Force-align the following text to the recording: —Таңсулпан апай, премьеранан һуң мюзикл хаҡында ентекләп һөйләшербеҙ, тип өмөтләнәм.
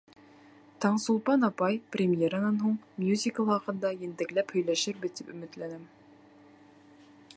—Таңсулпан 0.85 1.47
апай, 1.47 1.77
премьеранан 1.95 2.57
һуң 2.63 2.73
мюзикл 3.03 3.45
хаҡында 3.51 3.93
ентекләп 4.07 4.55
һөйләшербеҙ, 4.57 5.15
тип 5.21 5.31
өмөтләнәм. 5.37 5.89